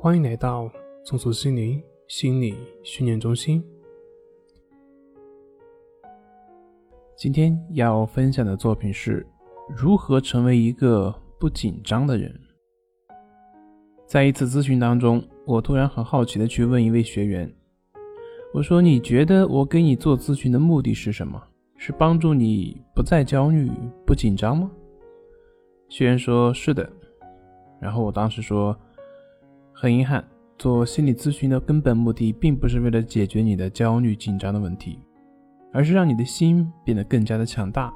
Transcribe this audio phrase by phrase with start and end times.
[0.00, 0.70] 欢迎来到
[1.02, 3.60] 松鼠心灵心理训练中心。
[7.16, 9.26] 今天要分享的作品是
[9.68, 12.32] 如何成为一个不紧张的人。
[14.06, 17.52] 在一次咨询当中，我突然很好奇的去问一位学员
[18.54, 21.42] ：“我说，你觉得我给你做咨询的目的是什么？
[21.76, 23.68] 是帮助你不再焦虑、
[24.06, 24.70] 不紧张吗？”
[25.90, 26.88] 学员说：“是的。”
[27.82, 28.78] 然后我当时说。
[29.80, 30.24] 很遗憾，
[30.58, 34.98] 做心理咨询的根本目的并不是为了解决你的焦虑紧张的问题，
[35.72, 37.94] 而是让你的心变得更加的强大。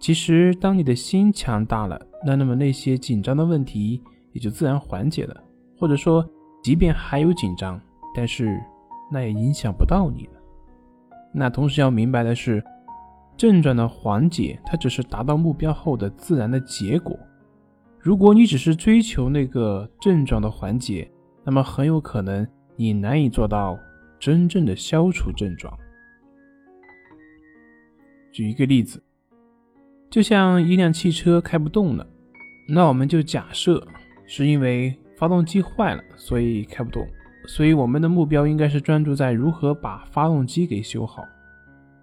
[0.00, 5.40] 其实，当你的心强大了，那那么那些紧张的问题也就自然缓解了，
[5.78, 6.28] 或者说，
[6.60, 7.80] 即便还有紧张，
[8.12, 8.60] 但是
[9.12, 10.32] 那也影响不到你了。
[11.32, 12.60] 那同时要明白的是，
[13.36, 17.16] 症状的缓解，它只是达到目标后的自然的结果。
[18.04, 21.10] 如果你只是追求那个症状的缓解，
[21.42, 22.46] 那么很有可能
[22.76, 23.78] 你难以做到
[24.20, 25.74] 真正的消除症状。
[28.30, 29.02] 举一个例子，
[30.10, 32.06] 就像一辆汽车开不动了，
[32.68, 33.82] 那我们就假设
[34.26, 37.08] 是因为发动机坏了，所以开不动。
[37.46, 41.24] 所以我们的目标应该是专注在如何把发动机给修好。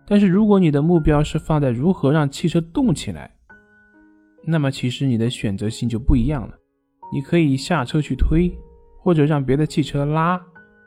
[0.07, 3.31] 但是如果你的目标是放在如何让汽车动起来，
[4.43, 6.57] 那么其实你的选择性就不一样了，
[7.13, 8.51] 你可以下车去推，
[8.99, 10.41] 或者让别的汽车拉，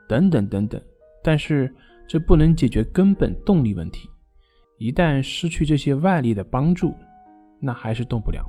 [0.09, 0.81] 等等等等。
[1.23, 1.73] 但是
[2.07, 4.09] 这不能解决根本动力问题，
[4.79, 6.95] 一旦失去这些外力的帮助，
[7.61, 8.45] 那还是动不了。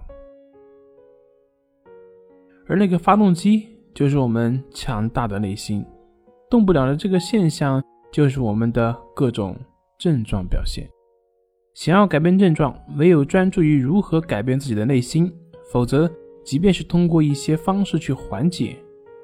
[2.67, 5.85] 而那个发动机就是我们强大的内心，
[6.49, 9.55] 动不了的这个现象就是我们的各种
[9.99, 10.89] 症状表现。
[11.75, 15.29] 想要改变症状，唯有专注于如何改变自己的内心，
[15.73, 16.09] 否则，
[16.41, 18.77] 即便是通过一些方式去缓解，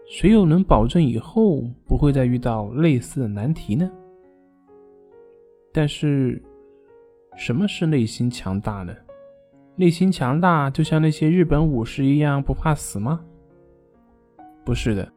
[0.05, 3.89] 谁又能保证以后不会再遇到类似的难题呢？
[5.71, 6.43] 但是，
[7.37, 8.93] 什么是内心强大呢？
[9.77, 13.21] 内心强大就像那些日本武士一样不怕死吗？
[14.65, 15.09] 不是的，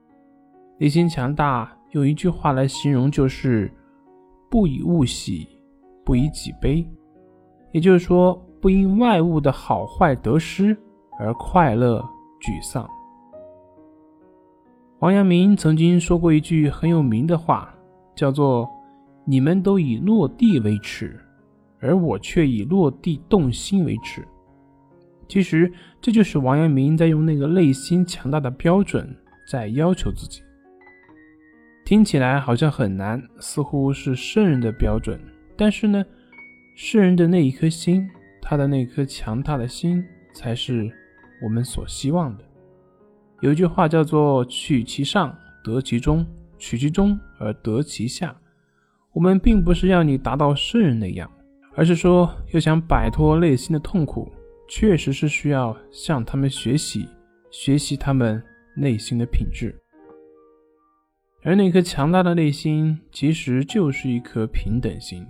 [0.79, 3.69] 内心强大用一句话来形容就是
[4.49, 5.49] “不以物喜，
[6.05, 6.89] 不以己悲”。
[7.75, 10.77] 也就是说，不因外物的好坏得失
[11.19, 12.01] 而快乐
[12.41, 12.89] 沮丧。
[15.01, 17.75] 王阳明曾经说过一句很有名的话，
[18.15, 18.71] 叫做
[19.27, 21.19] “你们都以落地为耻，
[21.81, 24.25] 而我却以落地动心为耻”。
[25.27, 25.71] 其实，
[26.01, 29.13] 这就是王阳明在用那个内心强大的标准
[29.51, 30.43] 在要求自己。
[31.85, 35.21] 听起来好像很难，似乎是圣人的标准，
[35.57, 36.05] 但是呢？
[36.77, 38.11] 世人的那一颗心，
[38.43, 40.91] 他的那颗强大的心，才是
[41.41, 42.45] 我们所希望的。
[43.43, 46.25] 有一句话叫做“取其上，得其中；
[46.59, 48.37] 取其中而得其下”。
[49.15, 51.31] 我们并不是要你达到圣人那样，
[51.77, 54.29] 而是说，要想摆脱内心的痛苦，
[54.69, 57.09] 确实是需要向他们学习，
[57.53, 58.43] 学习他们
[58.75, 59.73] 内心的品质。
[61.45, 65.25] 而那颗强大的内心，其实就是一颗平等心。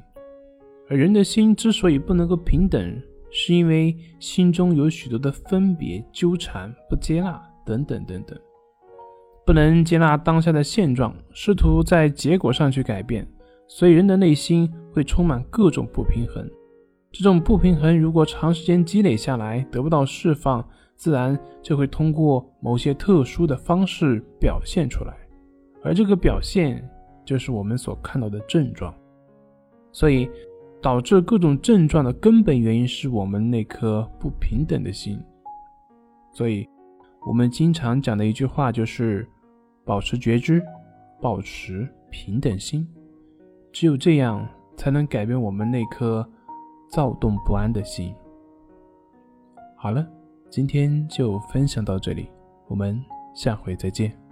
[0.88, 8.38] 而人的心之所以不能够平等，是因为心中有许多的分别、纠缠、不接纳等等等等，
[9.46, 13.26] 不能接纳当下的现状，试图在结果上去改变，
[13.66, 16.46] 所以人的内心会充满各种不平衡。
[17.10, 20.62] 这种不平衡如果长时间积累下来，得不到释放，
[20.96, 25.16] 自然就会通过某些特殊的方式表现出来，
[25.82, 26.86] 而这个表现
[27.24, 28.94] 就是我们所看到的症状。
[29.90, 30.28] 所以。
[30.84, 35.18] 导致各种症状的根本原因是我们那颗不平等的心，
[36.30, 36.68] 所以，
[37.26, 39.26] 我们经常讲的一句话就是：
[39.82, 40.62] 保持觉知，
[41.22, 42.86] 保持平等心，
[43.72, 44.46] 只有这样
[44.76, 46.28] 才能改变我们那颗
[46.90, 48.14] 躁动不安的心。
[49.74, 50.06] 好了，
[50.50, 52.28] 今天就分享到这里，
[52.68, 53.02] 我们
[53.34, 54.23] 下回再见。